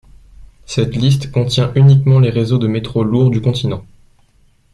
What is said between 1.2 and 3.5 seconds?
contient uniquement les réseaux de métro lourd du